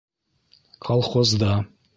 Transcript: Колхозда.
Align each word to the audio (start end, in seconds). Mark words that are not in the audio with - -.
Колхозда. 0.87 1.53